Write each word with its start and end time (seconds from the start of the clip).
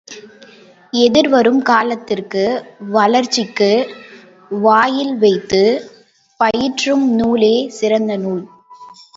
எதிர்வரும் 0.93 1.61
காலத்திற்குவளர்ச்சிக்கு 1.61 3.87
வாயில் 4.61 5.17
வைத்து 5.17 5.87
பயிற்றும் 6.39 7.11
நூலே 7.11 7.69
சிறந்த 7.71 8.17
நூல்! 8.17 8.47